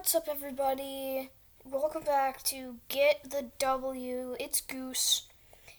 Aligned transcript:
What's 0.00 0.14
up, 0.14 0.28
everybody? 0.30 1.28
Welcome 1.62 2.04
back 2.04 2.42
to 2.44 2.76
Get 2.88 3.20
the 3.30 3.50
W. 3.58 4.34
It's 4.40 4.62
Goose, 4.62 5.28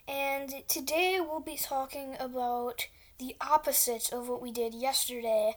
and 0.07 0.54
today 0.67 1.17
we'll 1.20 1.39
be 1.39 1.57
talking 1.57 2.17
about 2.20 2.88
the 3.18 3.36
opposite 3.42 4.13
of 4.13 4.29
what 4.29 4.39
we 4.39 4.52
did 4.52 4.76
yesterday. 4.76 5.54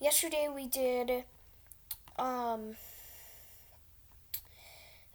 Yesterday 0.00 0.48
we 0.48 0.66
did 0.66 1.24
um, 2.18 2.76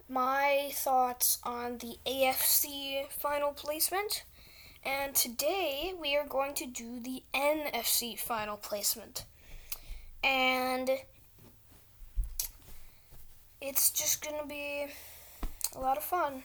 my 0.08 0.70
thoughts 0.72 1.40
on 1.42 1.80
the 1.80 1.98
AFC 2.06 3.10
final 3.10 3.52
placement, 3.52 4.26
and 4.84 5.16
today 5.16 5.96
we 6.00 6.16
are 6.16 6.28
going 6.28 6.54
to 6.54 6.68
do 6.68 7.00
the 7.00 7.24
NFC 7.34 8.16
final 8.18 8.58
placement. 8.58 9.26
And 10.24 10.92
it's 13.68 13.90
just 13.90 14.24
gonna 14.24 14.46
be 14.46 14.86
a 15.76 15.80
lot 15.80 15.98
of 15.98 16.04
fun. 16.04 16.44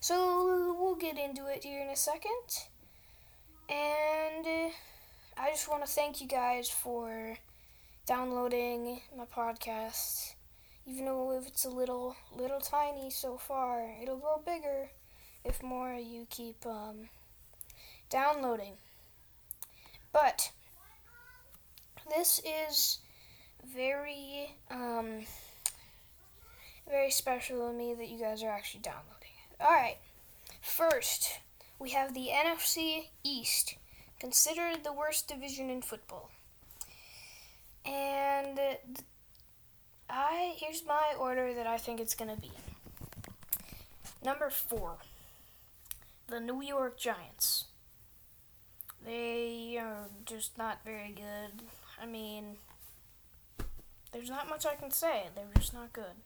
So 0.00 0.74
we'll 0.80 0.94
get 0.94 1.18
into 1.18 1.46
it 1.46 1.62
here 1.62 1.82
in 1.82 1.90
a 1.90 1.96
second. 1.96 2.64
And 3.68 4.46
uh, 4.46 4.70
I 5.36 5.50
just 5.50 5.68
want 5.68 5.84
to 5.84 5.90
thank 5.90 6.22
you 6.22 6.26
guys 6.26 6.70
for 6.70 7.36
downloading 8.06 9.02
my 9.14 9.24
podcast. 9.24 10.32
Even 10.86 11.04
though 11.04 11.38
if 11.38 11.46
it's 11.46 11.66
a 11.66 11.68
little 11.68 12.16
little 12.34 12.60
tiny 12.60 13.10
so 13.10 13.36
far, 13.36 13.86
it'll 14.02 14.16
grow 14.16 14.40
bigger 14.44 14.88
if 15.44 15.62
more 15.62 15.92
you 15.92 16.26
keep 16.30 16.64
um, 16.64 17.10
downloading. 18.08 18.78
But 20.14 20.50
this 22.08 22.40
is 22.70 23.00
very 23.74 24.56
um, 24.70 25.26
very 26.88 27.10
special 27.10 27.68
to 27.68 27.72
me 27.72 27.94
that 27.94 28.08
you 28.08 28.18
guys 28.18 28.42
are 28.42 28.50
actually 28.50 28.80
downloading 28.80 29.32
it. 29.50 29.62
Alright, 29.62 29.98
first, 30.60 31.40
we 31.78 31.90
have 31.90 32.14
the 32.14 32.28
NFC 32.32 33.08
East, 33.22 33.76
considered 34.18 34.84
the 34.84 34.92
worst 34.92 35.28
division 35.28 35.70
in 35.70 35.82
football. 35.82 36.30
And 37.84 38.58
uh, 38.58 38.74
I 40.10 40.54
here's 40.58 40.84
my 40.86 41.14
order 41.18 41.54
that 41.54 41.66
I 41.66 41.78
think 41.78 42.00
it's 42.00 42.14
going 42.14 42.34
to 42.34 42.40
be. 42.40 42.50
Number 44.24 44.50
4, 44.50 44.96
the 46.26 46.40
New 46.40 46.62
York 46.62 46.98
Giants. 46.98 47.64
They 49.04 49.78
are 49.80 50.08
just 50.26 50.58
not 50.58 50.84
very 50.84 51.14
good. 51.14 51.62
I 52.02 52.06
mean, 52.06 52.56
there's 54.12 54.28
not 54.28 54.48
much 54.48 54.66
I 54.66 54.74
can 54.74 54.90
say. 54.90 55.28
They're 55.34 55.44
just 55.56 55.72
not 55.72 55.92
good. 55.92 56.16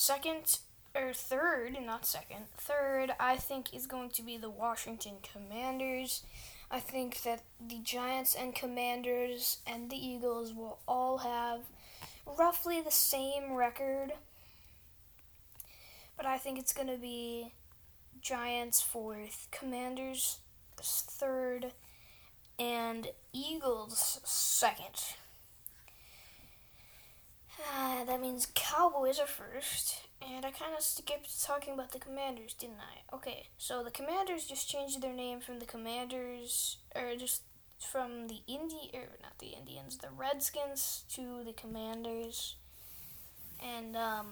Second 0.00 0.60
or 0.94 1.12
third, 1.12 1.76
not 1.84 2.06
second, 2.06 2.46
third, 2.56 3.12
I 3.20 3.36
think 3.36 3.74
is 3.74 3.86
going 3.86 4.08
to 4.12 4.22
be 4.22 4.38
the 4.38 4.48
Washington 4.48 5.16
Commanders. 5.22 6.22
I 6.70 6.80
think 6.80 7.20
that 7.24 7.42
the 7.60 7.80
Giants 7.80 8.34
and 8.34 8.54
Commanders 8.54 9.58
and 9.66 9.90
the 9.90 10.02
Eagles 10.02 10.54
will 10.54 10.78
all 10.88 11.18
have 11.18 11.64
roughly 12.24 12.80
the 12.80 12.90
same 12.90 13.52
record. 13.52 14.14
But 16.16 16.24
I 16.24 16.38
think 16.38 16.58
it's 16.58 16.72
going 16.72 16.88
to 16.88 16.96
be 16.96 17.52
Giants 18.22 18.80
fourth, 18.80 19.48
Commanders 19.50 20.38
third, 20.80 21.72
and 22.58 23.08
Eagles 23.34 24.22
second. 24.24 25.18
Uh, 27.60 28.04
that 28.04 28.20
means 28.20 28.48
Cowboys 28.54 29.18
are 29.18 29.26
first. 29.26 30.02
And 30.22 30.44
I 30.44 30.50
kind 30.50 30.74
of 30.76 30.82
skipped 30.82 31.42
talking 31.42 31.74
about 31.74 31.92
the 31.92 31.98
Commanders, 31.98 32.54
didn't 32.54 32.80
I? 32.80 33.14
Okay, 33.16 33.46
so 33.58 33.82
the 33.82 33.90
Commanders 33.90 34.44
just 34.44 34.68
changed 34.68 35.00
their 35.00 35.12
name 35.14 35.40
from 35.40 35.58
the 35.58 35.66
Commanders, 35.66 36.76
or 36.94 37.16
just 37.16 37.42
from 37.78 38.28
the 38.28 38.40
Indi, 38.46 38.90
or 38.92 39.08
not 39.22 39.38
the 39.38 39.48
Indians, 39.58 39.96
the 39.96 40.08
Redskins 40.14 41.04
to 41.14 41.42
the 41.44 41.52
Commanders. 41.52 42.56
And, 43.62 43.96
um, 43.96 44.26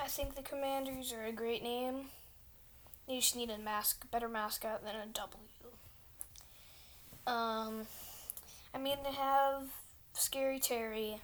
I 0.00 0.06
think 0.06 0.36
the 0.36 0.42
Commanders 0.42 1.12
are 1.12 1.24
a 1.24 1.32
great 1.32 1.62
name. 1.62 2.06
You 3.08 3.20
just 3.20 3.36
need 3.36 3.50
a 3.50 3.58
mask, 3.58 4.08
better 4.10 4.28
mascot 4.28 4.84
than 4.84 4.94
a 4.94 5.06
W. 5.06 5.38
Um, 7.26 7.86
I 8.74 8.78
mean, 8.78 8.98
they 9.02 9.12
have 9.12 9.62
Scary 10.18 10.58
Terry, 10.58 11.18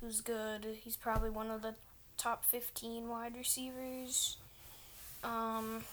who's 0.00 0.22
good. 0.22 0.66
He's 0.82 0.96
probably 0.96 1.28
one 1.28 1.50
of 1.50 1.60
the 1.60 1.74
top 2.16 2.42
15 2.46 3.06
wide 3.06 3.36
receivers. 3.36 4.38
Um, 5.22 5.84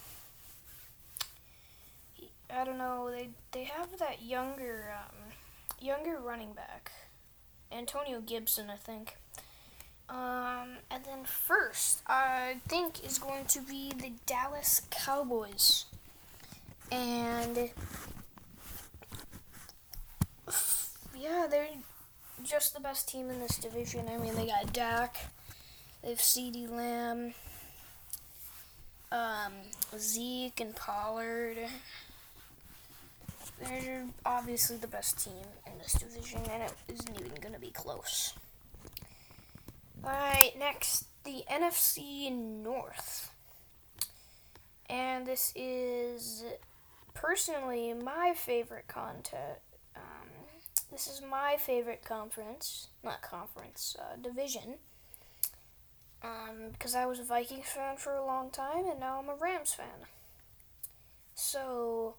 I 2.49 2.63
don't 2.63 2.77
know. 2.77 3.11
They 3.11 3.29
they 3.51 3.65
have 3.65 3.99
that 3.99 4.23
younger 4.23 4.93
um, 4.97 5.33
younger 5.81 6.19
running 6.19 6.53
back, 6.53 6.91
Antonio 7.69 8.21
Gibson, 8.21 8.69
I 8.69 8.77
think. 8.77 9.17
Um, 10.09 10.77
and 10.89 11.03
then 11.05 11.25
first, 11.25 12.01
I 12.07 12.57
think 12.67 13.05
is 13.05 13.19
going 13.19 13.45
to 13.45 13.61
be 13.61 13.91
the 13.91 14.13
Dallas 14.25 14.81
Cowboys, 14.89 15.85
and 16.91 17.71
yeah, 21.17 21.47
they're 21.49 21.67
just 22.43 22.73
the 22.73 22.79
best 22.79 23.07
team 23.07 23.29
in 23.29 23.39
this 23.39 23.57
division. 23.57 24.07
I 24.09 24.17
mean, 24.17 24.35
they 24.35 24.47
got 24.47 24.73
Dak, 24.73 25.17
they 26.01 26.09
have 26.09 26.19
CeeDee 26.19 26.69
Lamb, 26.69 27.33
um, 29.11 29.53
Zeke, 29.97 30.59
and 30.59 30.75
Pollard. 30.75 31.57
They're 33.63 34.05
obviously 34.25 34.77
the 34.77 34.87
best 34.87 35.23
team 35.23 35.33
in 35.67 35.77
this 35.77 35.93
division, 35.93 36.41
and 36.51 36.63
it 36.63 36.73
isn't 36.87 37.19
even 37.19 37.35
going 37.41 37.53
to 37.53 37.59
be 37.59 37.71
close. 37.71 38.33
Alright, 40.03 40.57
next, 40.57 41.05
the 41.23 41.43
NFC 41.51 42.31
North. 42.31 43.31
And 44.89 45.27
this 45.27 45.53
is 45.55 46.43
personally 47.13 47.93
my 47.93 48.33
favorite 48.35 48.87
contest. 48.87 49.61
This 50.91 51.07
is 51.07 51.21
my 51.21 51.55
favorite 51.57 52.03
conference, 52.03 52.89
not 53.01 53.21
conference, 53.21 53.95
uh, 53.97 54.17
division. 54.21 54.75
Um, 56.21 56.71
because 56.73 56.93
I 56.93 57.05
was 57.05 57.19
a 57.19 57.23
Vikings 57.23 57.67
fan 57.67 57.97
for 57.97 58.13
a 58.13 58.25
long 58.25 58.51
time, 58.51 58.85
and 58.85 58.99
now 58.99 59.19
I'm 59.19 59.29
a 59.29 59.35
Rams 59.35 59.73
fan. 59.73 60.05
So, 61.33 62.15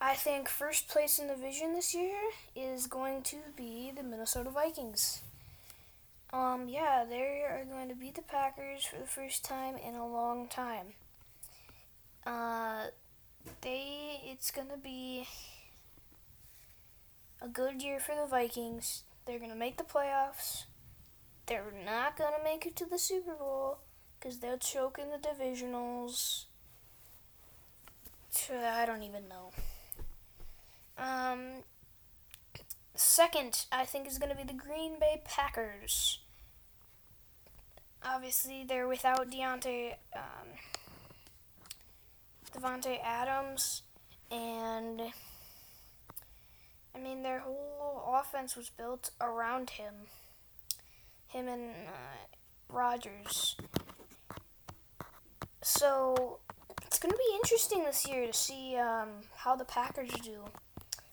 I 0.00 0.14
think 0.14 0.48
first 0.48 0.88
place 0.88 1.18
in 1.18 1.28
the 1.28 1.34
division 1.34 1.74
this 1.74 1.94
year 1.94 2.18
is 2.56 2.86
going 2.86 3.22
to 3.24 3.36
be 3.56 3.92
the 3.94 4.02
Minnesota 4.02 4.50
Vikings. 4.50 5.22
Um, 6.32 6.68
yeah, 6.68 7.04
they 7.08 7.44
are 7.48 7.64
going 7.70 7.88
to 7.88 7.94
beat 7.94 8.14
the 8.14 8.22
Packers 8.22 8.84
for 8.84 8.98
the 8.98 9.06
first 9.06 9.44
time 9.44 9.76
in 9.76 9.94
a 9.94 10.06
long 10.06 10.48
time. 10.48 10.94
Uh, 12.26 12.86
they 13.60 14.20
it's 14.24 14.50
gonna 14.50 14.76
be 14.76 15.26
a 17.40 17.48
good 17.48 17.82
year 17.82 18.00
for 18.00 18.14
the 18.14 18.26
Vikings. 18.26 19.04
They're 19.26 19.38
gonna 19.38 19.54
make 19.54 19.76
the 19.76 19.84
playoffs. 19.84 20.64
They're 21.46 21.72
not 21.84 22.16
gonna 22.16 22.42
make 22.42 22.66
it 22.66 22.76
to 22.76 22.86
the 22.86 22.98
Super 22.98 23.34
Bowl 23.34 23.78
because 24.18 24.38
they'll 24.38 24.58
choke 24.58 24.98
in 24.98 25.10
the 25.10 25.16
divisionals. 25.18 26.44
I 28.50 28.86
don't 28.86 29.02
even 29.02 29.28
know. 29.28 29.50
Um, 30.96 31.62
second, 32.94 33.66
I 33.70 33.84
think 33.84 34.06
is 34.06 34.18
gonna 34.18 34.34
be 34.34 34.44
the 34.44 34.52
Green 34.52 34.98
Bay 34.98 35.22
Packers. 35.24 36.20
Obviously, 38.04 38.64
they're 38.64 38.88
without 38.88 39.30
Deontay. 39.30 39.94
Um, 40.14 40.48
Davante 42.58 42.98
Adams, 43.04 43.82
and 44.30 45.00
I 46.94 46.98
mean 46.98 47.22
their 47.22 47.40
whole 47.40 48.18
offense 48.18 48.56
was 48.56 48.68
built 48.68 49.10
around 49.20 49.70
him. 49.70 49.94
Him 51.28 51.46
and 51.46 51.70
uh, 51.86 52.72
Rodgers. 52.74 53.56
So 55.62 56.38
it's 56.86 56.98
going 56.98 57.12
to 57.12 57.18
be 57.18 57.36
interesting 57.36 57.84
this 57.84 58.08
year 58.08 58.26
to 58.26 58.32
see 58.32 58.76
um, 58.76 59.08
how 59.36 59.54
the 59.54 59.64
Packers 59.64 60.10
do. 60.24 60.44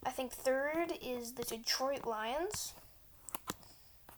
I 0.06 0.12
think 0.12 0.32
third 0.32 0.94
is 1.04 1.34
the 1.34 1.44
Detroit 1.44 2.06
Lions. 2.06 2.74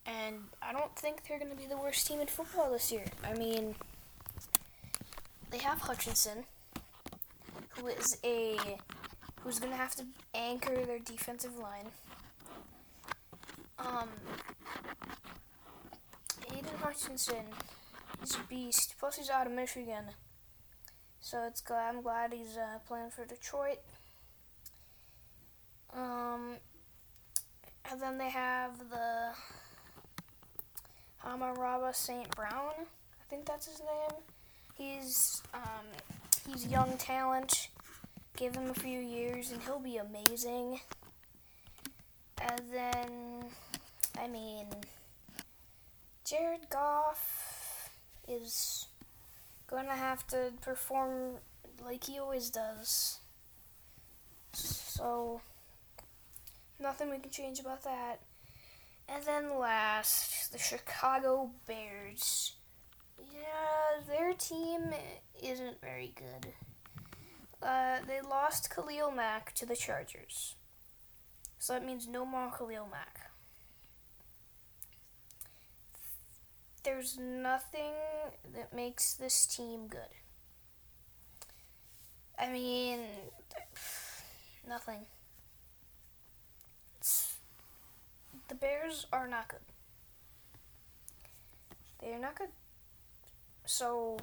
And 0.06 0.35
I 0.62 0.71
don't 0.71 0.95
think 0.95 1.27
they're 1.27 1.39
going 1.39 1.51
to 1.51 1.57
be 1.57 1.65
the 1.65 1.77
worst 1.77 2.07
team 2.07 2.21
in 2.21 2.27
football 2.27 2.71
this 2.71 2.91
year. 2.91 3.06
I 3.24 3.33
mean, 3.33 3.75
they 5.50 5.57
have 5.57 5.81
Hutchinson 5.81 6.45
who 7.79 7.88
is 7.88 8.18
a 8.24 8.57
who's 9.41 9.59
gonna 9.59 9.75
have 9.75 9.95
to 9.95 10.06
anchor 10.33 10.85
their 10.85 11.00
defensive 11.00 11.57
line. 11.57 11.88
Um, 13.79 14.09
Aidan 16.51 16.77
Hutchinson, 16.81 17.45
he's 18.19 18.35
a 18.35 18.39
beast. 18.50 18.95
Plus, 19.00 19.18
he's 19.18 19.29
out 19.29 19.47
of 19.47 19.53
Michigan, 19.53 20.06
so 21.19 21.44
it's 21.47 21.62
glad 21.62 21.95
I'm 21.95 22.01
glad 22.01 22.33
he's 22.33 22.57
uh, 22.57 22.79
playing 22.88 23.12
for 23.12 23.25
Detroit. 23.25 23.79
Um, 25.94 26.57
and 27.89 28.01
then 28.01 28.18
they 28.18 28.29
have 28.29 28.77
the 28.89 29.31
Hamaraba 31.24 31.95
St. 31.95 32.29
Brown. 32.35 32.74
I 32.79 33.29
think 33.29 33.45
that's 33.45 33.68
his 33.68 33.79
name. 33.79 34.21
He's 34.75 35.41
um, 35.53 35.85
he's 36.48 36.68
young 36.68 36.98
talent. 36.98 37.70
Give 38.36 38.56
him 38.56 38.70
a 38.70 38.74
few 38.74 39.00
years 39.00 39.52
and 39.52 39.62
he'll 39.62 39.80
be 39.80 39.98
amazing. 39.98 40.80
And 42.42 42.62
then, 42.72 43.46
I 44.20 44.28
mean, 44.28 44.68
Jared 46.24 46.70
Goff 46.70 47.90
is 48.28 48.88
going 49.68 49.86
to 49.86 49.94
have 49.94 50.26
to 50.28 50.52
perform 50.62 51.36
like 51.84 52.04
he 52.04 52.20
always 52.20 52.50
does. 52.50 53.20
So, 54.54 55.42
nothing 56.80 57.10
we 57.10 57.20
can 57.20 57.32
change 57.32 57.60
about 57.60 57.84
that. 57.84 58.20
And 59.10 59.24
then 59.24 59.58
last, 59.58 60.52
the 60.52 60.58
Chicago 60.58 61.52
Bears. 61.66 62.56
Yeah, 63.19 64.02
their 64.08 64.34
team 64.34 64.94
isn't 65.42 65.81
very 65.81 66.14
good. 66.16 66.54
Uh, 67.62 67.98
they 68.08 68.22
lost 68.22 68.69
Khalil 68.74 69.12
Mack 69.12 69.54
to 69.56 69.66
the 69.66 69.75
Chargers. 69.75 70.56
So 71.60 71.74
that 71.74 71.86
means 71.86 72.08
no 72.08 72.25
more 72.25 72.52
Khalil 72.56 72.88
Mack. 72.92 73.31
There's 76.84 77.18
nothing 77.18 77.94
that 78.56 78.74
makes 78.74 79.14
this 79.14 79.46
team 79.46 79.88
good. 79.88 80.00
I 82.40 82.50
mean, 82.50 83.00
nothing. 84.70 85.00
It's, 87.00 87.36
the 88.48 88.56
Bears 88.56 89.08
are 89.12 89.28
not 89.28 89.50
good. 89.50 89.60
They 92.00 92.13
are 92.13 92.20
not 92.20 92.36
good. 92.36 92.50
So 93.68 94.18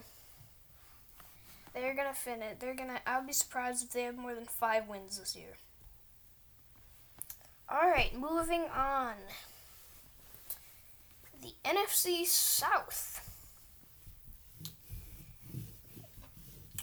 they're 1.75 1.94
gonna 1.94 2.14
finish. 2.14 2.56
They're 2.58 2.75
gonna. 2.75 3.00
I'll 3.06 3.26
be 3.26 3.32
surprised 3.32 3.85
if 3.85 3.93
they 3.93 4.02
have 4.02 4.17
more 4.17 4.35
than 4.35 4.46
five 4.46 4.88
wins 4.88 5.19
this 5.19 5.37
year. 5.37 5.58
All 7.69 7.88
right, 7.88 8.19
moving 8.19 8.62
on. 8.75 9.14
The 11.43 11.52
NFC 11.62 12.25
South. 12.25 13.20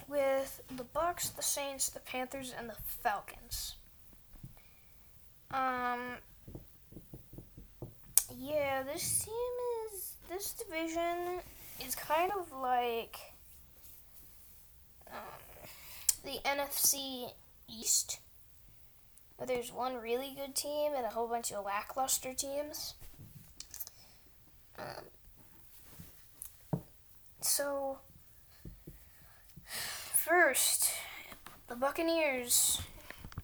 With 0.08 0.62
the 0.76 0.84
Bucks, 0.84 1.30
the 1.30 1.42
Saints, 1.42 1.90
the 1.90 2.00
Panthers, 2.00 2.54
and 2.58 2.70
the 2.70 2.76
Falcons. 3.02 3.76
Um. 5.50 6.18
Yeah, 8.38 8.84
this 8.84 9.26
team 9.26 9.34
is. 9.94 10.14
This 10.30 10.54
division 10.54 11.42
is 11.86 11.96
kind 11.96 12.32
of 12.32 12.52
like 12.52 13.18
um, 15.08 15.16
the 16.24 16.40
NFC 16.46 17.32
East. 17.68 18.20
There's 19.46 19.72
one 19.72 19.96
really 19.96 20.34
good 20.36 20.56
team 20.56 20.92
and 20.96 21.06
a 21.06 21.10
whole 21.10 21.28
bunch 21.28 21.52
of 21.52 21.66
lackluster 21.66 22.34
teams. 22.34 22.94
Um, 24.78 25.06
so, 27.42 27.98
first, 29.66 30.92
the 31.68 31.76
Buccaneers. 31.76 32.82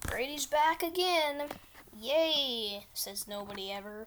Brady's 0.00 0.46
back 0.46 0.82
again. 0.82 1.48
Yay, 2.00 2.86
says 2.94 3.26
nobody 3.26 3.72
ever. 3.72 4.06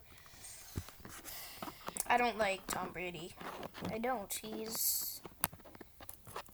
I 2.12 2.18
don't 2.18 2.38
like 2.38 2.68
Tom 2.68 2.90
Brady. 2.92 3.34
I 3.90 3.98
don't. 3.98 4.38
He's. 4.44 5.22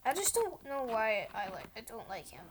I 0.06 0.14
just 0.14 0.32
don't 0.32 0.64
know 0.64 0.84
why 0.84 1.26
I 1.34 1.52
like. 1.52 1.66
I 1.76 1.80
don't 1.80 2.08
like 2.08 2.28
him. 2.28 2.44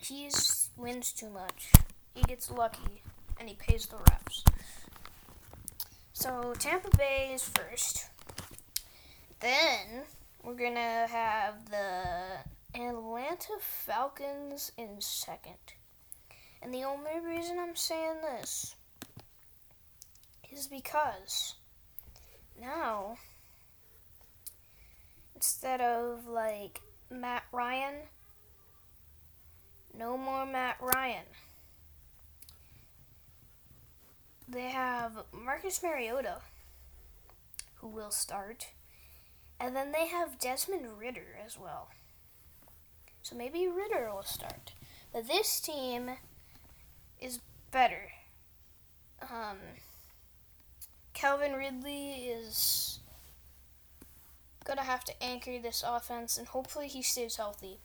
He 0.00 0.30
wins 0.78 1.12
too 1.12 1.28
much. 1.28 1.72
He 2.14 2.22
gets 2.22 2.50
lucky, 2.50 3.02
and 3.38 3.50
he 3.50 3.54
pays 3.54 3.84
the 3.84 3.96
refs. 3.96 4.44
So 6.14 6.54
Tampa 6.58 6.88
Bay 6.96 7.32
is 7.34 7.46
first. 7.46 8.08
Then 9.40 10.04
we're 10.42 10.54
gonna 10.54 11.06
have 11.06 11.68
the 11.68 12.80
Atlanta 12.80 13.58
Falcons 13.60 14.72
in 14.78 15.02
second. 15.02 15.74
And 16.62 16.72
the 16.72 16.84
only 16.84 17.20
reason 17.22 17.58
I'm 17.58 17.76
saying 17.76 18.22
this 18.22 18.74
is 20.52 20.66
because 20.66 21.54
now 22.60 23.16
instead 25.34 25.80
of 25.80 26.26
like 26.26 26.80
Matt 27.10 27.44
Ryan, 27.52 27.94
no 29.96 30.16
more 30.16 30.46
Matt 30.46 30.76
Ryan. 30.80 31.24
They 34.48 34.70
have 34.70 35.24
Marcus 35.32 35.82
Mariota, 35.82 36.38
who 37.76 37.88
will 37.88 38.10
start, 38.10 38.68
and 39.58 39.74
then 39.74 39.92
they 39.92 40.06
have 40.08 40.38
Desmond 40.38 40.98
Ridder 40.98 41.38
as 41.44 41.58
well. 41.58 41.88
So 43.22 43.36
maybe 43.36 43.66
Ridder 43.66 44.10
will 44.12 44.24
start. 44.24 44.72
But 45.12 45.28
this 45.28 45.60
team 45.60 46.10
is 47.20 47.40
better. 47.70 48.10
Um, 49.22 49.58
Calvin 51.22 51.52
Ridley 51.52 52.14
is 52.14 52.98
gonna 54.64 54.82
have 54.82 55.04
to 55.04 55.22
anchor 55.22 55.56
this 55.60 55.84
offense, 55.86 56.36
and 56.36 56.48
hopefully 56.48 56.88
he 56.88 57.00
stays 57.00 57.36
healthy. 57.36 57.78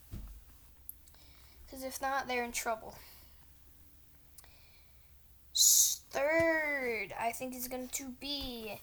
Because 1.64 1.84
if 1.84 2.02
not, 2.02 2.26
they're 2.26 2.42
in 2.42 2.50
trouble. 2.50 2.96
Third, 5.54 7.14
I 7.16 7.30
think 7.30 7.54
is 7.54 7.68
going 7.68 7.90
to 7.90 8.08
be 8.20 8.80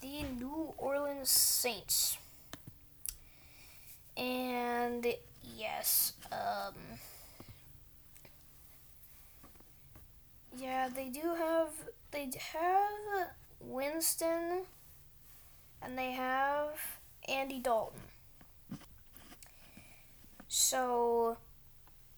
the 0.00 0.22
New 0.22 0.72
Orleans 0.78 1.30
Saints. 1.30 2.16
And 4.16 5.04
yes, 5.42 6.12
um, 6.30 6.74
yeah, 10.56 10.88
they 10.94 11.08
do 11.08 11.34
have 11.34 11.70
they 12.12 12.30
have 12.52 13.34
Winston, 13.60 14.62
and 15.82 15.98
they 15.98 16.12
have 16.12 16.78
Andy 17.28 17.58
Dalton. 17.58 18.00
So, 20.48 21.38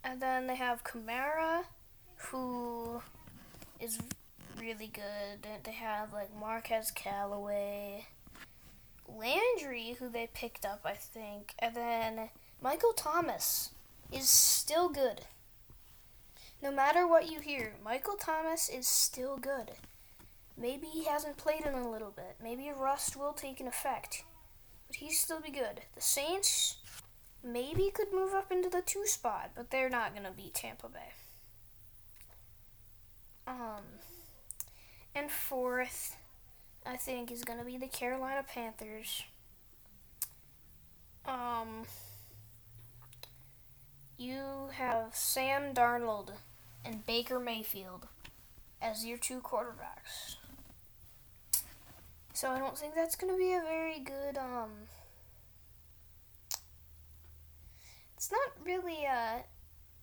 and 0.05 0.21
then 0.21 0.47
they 0.47 0.57
have 0.57 0.85
Kamara, 0.85 1.65
who 2.17 3.01
is 3.81 3.99
really 4.59 4.89
good. 4.89 5.47
They 5.65 5.73
have 5.73 6.13
like 6.13 6.35
Marquez 6.39 6.91
Callaway, 6.91 8.07
Landry, 9.09 9.97
who 9.99 10.09
they 10.09 10.29
picked 10.33 10.67
up, 10.67 10.81
I 10.85 10.95
think, 10.95 11.55
and 11.59 11.75
then 11.75 12.31
Michael 12.61 12.93
Thomas 12.93 13.71
is 14.13 14.29
still 14.29 14.89
good. 14.89 15.23
No 16.63 16.71
matter 16.73 17.07
what 17.07 17.31
you 17.31 17.41
hear, 17.41 17.75
Michael 17.85 18.17
Thomas 18.17 18.69
is 18.69 18.87
still 18.87 19.37
good. 19.37 19.73
Maybe 20.59 20.87
he 20.87 21.05
hasn't 21.05 21.37
played 21.37 21.67
in 21.67 21.75
a 21.75 21.91
little 21.91 22.11
bit. 22.11 22.37
Maybe 22.43 22.71
rust 22.75 23.17
will 23.17 23.33
take 23.33 23.61
an 23.61 23.67
effect. 23.69 24.25
But 24.87 24.97
he'd 24.97 25.13
still 25.13 25.41
be 25.41 25.51
good. 25.51 25.83
The 25.95 26.01
Saints 26.01 26.77
maybe 27.45 27.91
could 27.93 28.13
move 28.13 28.35
up 28.35 28.51
into 28.51 28.69
the 28.69 28.83
two 28.83 29.07
spot, 29.07 29.51
but 29.55 29.71
they're 29.71 29.91
not 29.91 30.15
going 30.15 30.27
to 30.27 30.33
beat 30.33 30.55
Tampa 30.55 30.89
Bay. 30.89 31.13
Um, 33.47 33.83
and 35.15 35.31
fourth, 35.31 36.17
I 36.85 36.97
think, 36.97 37.31
is 37.31 37.45
going 37.45 37.59
to 37.59 37.65
be 37.65 37.77
the 37.77 37.87
Carolina 37.87 38.45
Panthers. 38.47 39.23
Um, 41.27 41.85
you 44.17 44.69
have 44.73 45.15
Sam 45.15 45.75
Darnold 45.75 46.31
and 46.85 47.05
Baker 47.07 47.39
Mayfield 47.39 48.09
as 48.81 49.05
your 49.05 49.19
two 49.19 49.41
quarterbacks. 49.41 50.37
So 52.37 52.51
I 52.51 52.59
don't 52.59 52.77
think 52.77 52.95
that's 52.95 53.17
going 53.17 53.33
to 53.33 53.39
be 53.39 53.55
a 53.55 53.63
very 53.63 53.99
good, 53.99 54.37
um, 54.37 54.69
it's 58.15 58.31
not 58.31 58.51
really, 58.63 59.07
uh, 59.07 59.39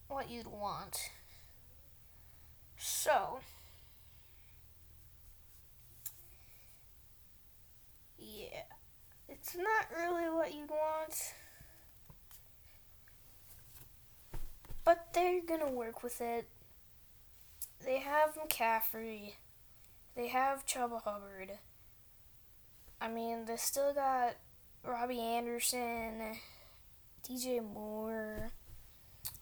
what 0.07 0.31
you'd 0.31 0.47
want. 0.47 1.11
So, 2.75 3.37
yeah, 8.17 8.63
it's 9.29 9.55
not 9.55 9.95
really 9.95 10.27
what 10.31 10.55
you'd 10.55 10.71
want, 10.71 11.35
but 14.83 15.13
they're 15.13 15.39
gonna 15.45 15.69
work 15.69 16.01
with 16.01 16.19
it. 16.19 16.47
They 17.85 17.99
have 17.99 18.33
McCaffrey, 18.33 19.33
they 20.15 20.29
have 20.29 20.65
Chuba 20.65 21.03
Hubbard. 21.03 21.59
I 23.03 23.09
mean, 23.09 23.43
they 23.43 23.57
still 23.57 23.93
got 23.93 24.35
Robbie 24.81 25.19
Anderson, 25.19 26.37
DJ 27.27 27.61
Moore, 27.61 28.51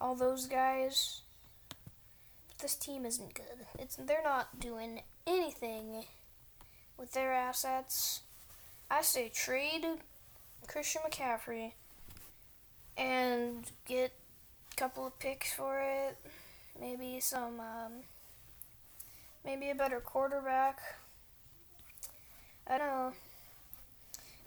all 0.00 0.16
those 0.16 0.48
guys. 0.48 1.20
But 2.48 2.58
this 2.58 2.74
team 2.74 3.06
isn't 3.06 3.34
good. 3.34 3.66
It's 3.78 3.94
they're 3.94 4.24
not 4.24 4.58
doing 4.58 5.02
anything 5.28 6.06
with 6.98 7.12
their 7.12 7.32
assets. 7.32 8.22
I 8.90 9.02
say 9.02 9.28
trade 9.28 9.86
Christian 10.66 11.02
McCaffrey 11.08 11.74
and 12.98 13.70
get 13.86 14.12
a 14.72 14.74
couple 14.74 15.06
of 15.06 15.20
picks 15.20 15.52
for 15.52 15.80
it. 15.80 16.18
Maybe 16.80 17.20
some, 17.20 17.60
um, 17.60 17.92
maybe 19.44 19.70
a 19.70 19.76
better 19.76 20.00
quarterback. 20.00 20.80
I 22.66 22.76
don't 22.76 22.88
know. 22.88 23.12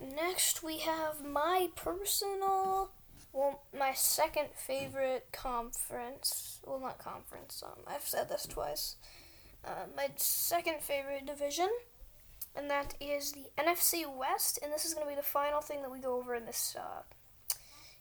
Next, 0.01 0.61
we 0.61 0.79
have 0.79 1.23
my 1.23 1.69
personal, 1.75 2.91
well, 3.31 3.63
my 3.77 3.93
second 3.93 4.49
favorite 4.55 5.27
conference. 5.31 6.59
Well, 6.65 6.79
not 6.79 6.97
conference. 6.97 7.63
Um, 7.65 7.83
I've 7.87 8.03
said 8.03 8.29
this 8.29 8.45
twice. 8.45 8.97
Uh, 9.63 9.85
my 9.95 10.09
second 10.17 10.81
favorite 10.81 11.25
division, 11.25 11.69
and 12.55 12.69
that 12.69 12.95
is 12.99 13.31
the 13.31 13.45
NFC 13.57 14.05
West. 14.05 14.59
And 14.61 14.71
this 14.71 14.85
is 14.85 14.93
going 14.93 15.05
to 15.05 15.09
be 15.09 15.15
the 15.15 15.23
final 15.23 15.61
thing 15.61 15.81
that 15.81 15.91
we 15.91 15.99
go 15.99 16.17
over 16.17 16.35
in 16.35 16.45
this 16.45 16.75
uh, 16.77 17.01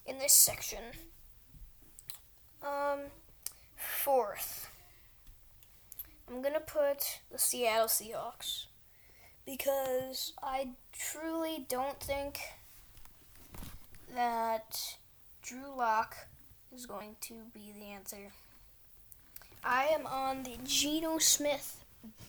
in 0.04 0.18
this 0.18 0.32
section. 0.32 0.82
Um, 2.62 3.00
fourth, 3.76 4.70
I'm 6.28 6.42
gonna 6.42 6.60
put 6.60 7.20
the 7.30 7.38
Seattle 7.38 7.88
Seahawks 7.88 8.66
because 9.46 10.32
I 10.42 10.68
truly 10.92 11.66
don't 11.68 12.00
think 12.00 12.38
that 14.14 14.96
Drew 15.42 15.76
Lock 15.76 16.16
is 16.74 16.86
going 16.86 17.16
to 17.22 17.34
be 17.52 17.72
the 17.78 17.86
answer. 17.86 18.32
I 19.62 19.86
am 19.86 20.06
on 20.06 20.42
the 20.42 20.56
Geno 20.64 21.18
Smith 21.18 21.84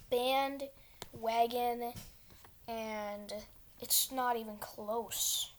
bandwagon, 0.09 1.93
and 2.67 3.33
it's 3.81 4.11
not 4.11 4.37
even 4.37 4.57
close. 4.57 5.51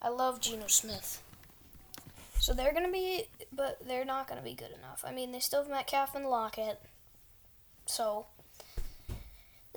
I 0.00 0.08
love 0.08 0.40
Geno 0.40 0.66
Smith. 0.66 1.22
So 2.38 2.52
they're 2.52 2.72
going 2.72 2.86
to 2.86 2.92
be, 2.92 3.24
but 3.52 3.78
they're 3.86 4.04
not 4.04 4.28
going 4.28 4.38
to 4.38 4.44
be 4.44 4.54
good 4.54 4.70
enough. 4.70 5.04
I 5.06 5.12
mean, 5.12 5.32
they 5.32 5.40
still 5.40 5.62
have 5.62 5.70
Metcalf 5.70 6.14
and 6.14 6.26
Lockett. 6.26 6.80
So 7.86 8.26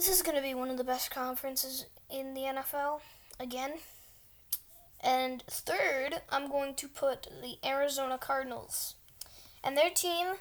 this 0.01 0.09
is 0.09 0.23
going 0.23 0.35
to 0.35 0.41
be 0.41 0.55
one 0.55 0.71
of 0.71 0.77
the 0.77 0.83
best 0.83 1.11
conferences 1.11 1.85
in 2.09 2.33
the 2.33 2.41
NFL 2.41 3.01
again. 3.39 3.73
And 4.99 5.43
third, 5.43 6.21
I'm 6.27 6.49
going 6.49 6.73
to 6.73 6.87
put 6.87 7.27
the 7.43 7.57
Arizona 7.63 8.17
Cardinals. 8.17 8.95
And 9.63 9.77
their 9.77 9.91
team 9.91 10.37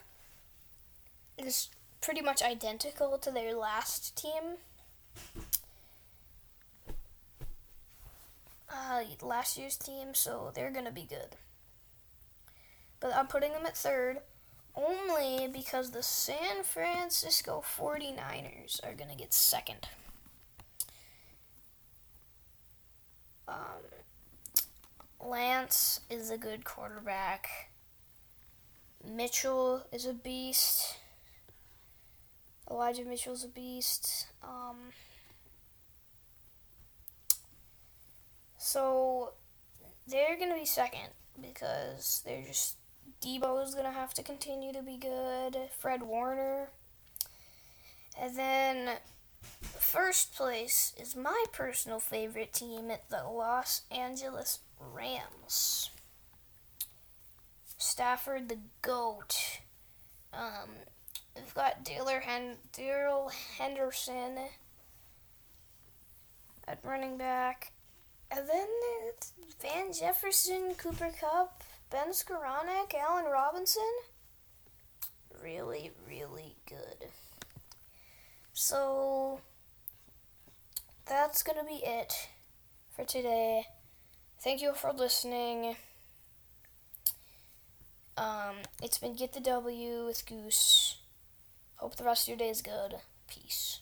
is 1.37 1.69
pretty 2.01 2.23
much 2.23 2.43
identical 2.43 3.19
to 3.19 3.31
their 3.31 3.55
last 3.55 4.17
team. 4.17 4.57
Uh, 8.67 9.03
last 9.21 9.59
year's 9.59 9.77
team, 9.77 10.15
so 10.15 10.53
they're 10.55 10.71
going 10.71 10.87
to 10.87 10.91
be 10.91 11.05
good. 11.05 11.37
But 12.99 13.15
I'm 13.15 13.27
putting 13.27 13.53
them 13.53 13.67
at 13.67 13.77
third 13.77 14.21
only 14.75 15.49
because 15.49 15.91
the 15.91 16.03
San 16.03 16.63
Francisco 16.63 17.63
49ers 17.79 18.83
are 18.85 18.95
going 18.95 19.11
to 19.11 19.17
get 19.17 19.33
second. 19.33 19.89
Um, 23.49 23.57
Lance 25.21 26.01
is 26.09 26.31
a 26.31 26.39
good 26.39 26.65
quarterback. 26.65 27.71
Mitchell 29.05 29.85
is 29.93 30.07
a 30.07 30.13
beast. 30.13 30.99
Elijah 32.71 33.05
Mitchell's 33.05 33.45
a 33.45 33.49
beast. 33.49 34.29
Um, 34.43 34.77
so 38.57 39.33
they're 40.07 40.37
going 40.37 40.51
to 40.51 40.57
be 40.57 40.65
second 40.65 41.09
because 41.41 42.23
they're 42.25 42.45
just 42.45 42.77
Deebo 43.23 43.63
is 43.63 43.75
going 43.75 43.87
to 43.87 43.93
have 43.93 44.15
to 44.15 44.23
continue 44.23 44.73
to 44.73 44.83
be 44.83 44.97
good. 44.97 45.57
Fred 45.79 46.03
Warner. 46.03 46.71
And 48.19 48.37
then 48.37 48.91
first 49.63 50.35
place 50.35 50.95
is 51.01 51.15
my 51.15 51.45
personal 51.53 52.01
favorite 52.01 52.53
team 52.53 52.91
at 52.91 53.09
the 53.11 53.23
Los 53.25 53.83
Angeles 53.91 54.61
Rams. 54.79 55.91
Stafford 57.79 58.49
the 58.49 58.59
GOAT. 58.83 59.61
Um, 60.33 60.71
we've 61.35 61.55
got 61.55 61.85
Darrell 61.85 62.21
Hen- 62.21 63.31
Henderson 63.59 64.39
at 66.67 66.79
running 66.85 67.17
back. 67.17 67.73
And 68.31 68.49
then 68.49 68.69
Van 69.61 69.93
Jefferson, 69.93 70.75
Cooper 70.77 71.11
Kupp, 71.21 71.65
Ben 71.91 72.13
Skowronek, 72.13 72.95
Allen 72.95 73.25
Robinson, 73.25 73.83
really, 75.43 75.91
really 76.09 76.55
good. 76.69 77.09
So 78.53 79.41
that's 81.05 81.43
gonna 81.43 81.65
be 81.65 81.83
it 81.85 82.29
for 82.95 83.05
today. 83.05 83.65
Thank 84.39 84.63
you 84.63 84.73
for 84.73 84.93
listening. 84.93 85.77
Um, 88.17 88.57
it's 88.81 88.99
been 88.99 89.17
Get 89.17 89.33
the 89.33 89.41
W 89.41 90.05
with 90.05 90.25
Goose. 90.27 90.99
Hope 91.77 91.97
the 91.97 92.05
rest 92.05 92.25
of 92.25 92.29
your 92.29 92.39
day 92.39 92.51
is 92.51 92.63
good. 92.63 92.97
Peace. 93.27 93.81